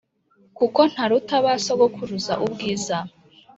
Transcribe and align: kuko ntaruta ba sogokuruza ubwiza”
kuko 0.57 0.79
ntaruta 0.91 1.35
ba 1.45 1.53
sogokuruza 1.65 2.33
ubwiza” 2.45 2.97